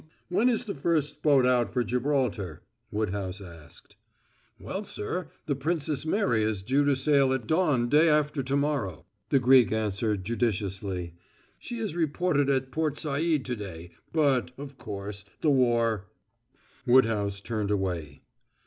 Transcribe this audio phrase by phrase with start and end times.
[0.01, 0.07] "Um!
[0.37, 3.97] When is the first boat out for Gibraltar?" Woodhouse asked.
[4.59, 9.05] "Well, sir, the Princess Mary is due to sail at dawn day after to morrow,"
[9.29, 11.13] the Greek answered judiciously.
[11.59, 16.07] "She is reported at Port Said to day, but, of course, the war"
[16.87, 18.23] Woodhouse turned away.